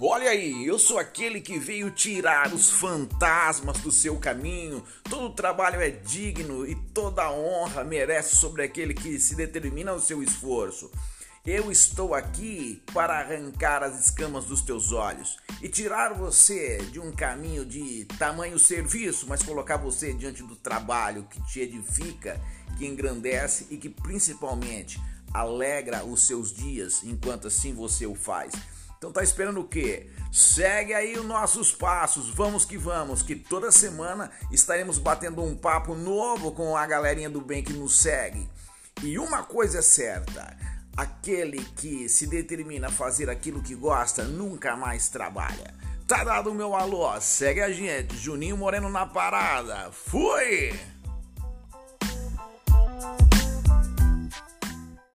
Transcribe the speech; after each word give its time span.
Olha 0.00 0.30
aí, 0.30 0.64
eu 0.64 0.78
sou 0.78 0.96
aquele 0.96 1.40
que 1.40 1.58
veio 1.58 1.90
tirar 1.90 2.54
os 2.54 2.70
fantasmas 2.70 3.78
do 3.78 3.90
seu 3.90 4.16
caminho. 4.16 4.80
Todo 5.02 5.34
trabalho 5.34 5.80
é 5.80 5.90
digno 5.90 6.64
e 6.64 6.76
toda 6.76 7.32
honra 7.32 7.82
merece 7.82 8.36
sobre 8.36 8.62
aquele 8.62 8.94
que 8.94 9.18
se 9.18 9.34
determina 9.34 9.90
ao 9.90 9.98
seu 9.98 10.22
esforço. 10.22 10.88
Eu 11.44 11.72
estou 11.72 12.14
aqui 12.14 12.80
para 12.94 13.18
arrancar 13.18 13.82
as 13.82 13.98
escamas 13.98 14.44
dos 14.44 14.62
teus 14.62 14.92
olhos 14.92 15.36
e 15.60 15.68
tirar 15.68 16.14
você 16.14 16.78
de 16.92 17.00
um 17.00 17.10
caminho 17.10 17.66
de 17.66 18.04
tamanho 18.20 18.56
serviço, 18.56 19.26
mas 19.28 19.42
colocar 19.42 19.78
você 19.78 20.14
diante 20.14 20.44
do 20.44 20.54
trabalho 20.54 21.24
que 21.24 21.44
te 21.46 21.58
edifica, 21.58 22.40
que 22.78 22.86
engrandece 22.86 23.66
e 23.68 23.76
que 23.76 23.88
principalmente 23.88 25.00
alegra 25.34 26.04
os 26.04 26.24
seus 26.24 26.54
dias 26.54 27.02
enquanto 27.02 27.48
assim 27.48 27.74
você 27.74 28.06
o 28.06 28.14
faz. 28.14 28.52
Então 28.98 29.12
tá 29.12 29.22
esperando 29.22 29.60
o 29.60 29.68
quê? 29.68 30.10
Segue 30.32 30.92
aí 30.92 31.16
os 31.16 31.24
nossos 31.24 31.72
passos, 31.72 32.28
vamos 32.30 32.64
que 32.64 32.76
vamos, 32.76 33.22
que 33.22 33.36
toda 33.36 33.70
semana 33.70 34.30
estaremos 34.50 34.98
batendo 34.98 35.42
um 35.42 35.56
papo 35.56 35.94
novo 35.94 36.50
com 36.50 36.76
a 36.76 36.84
galerinha 36.84 37.30
do 37.30 37.40
bem 37.40 37.62
que 37.62 37.72
nos 37.72 37.96
segue. 37.96 38.50
E 39.02 39.16
uma 39.16 39.44
coisa 39.44 39.78
é 39.78 39.82
certa, 39.82 40.56
aquele 40.96 41.64
que 41.76 42.08
se 42.08 42.26
determina 42.26 42.88
a 42.88 42.92
fazer 42.92 43.30
aquilo 43.30 43.62
que 43.62 43.76
gosta 43.76 44.24
nunca 44.24 44.76
mais 44.76 45.08
trabalha. 45.08 45.72
Tá 46.08 46.24
dado 46.24 46.50
o 46.50 46.54
meu 46.54 46.74
alô, 46.74 47.20
segue 47.20 47.60
a 47.60 47.70
gente, 47.70 48.16
Juninho 48.16 48.56
Moreno 48.56 48.90
na 48.90 49.06
parada. 49.06 49.92
Fui! 49.92 50.74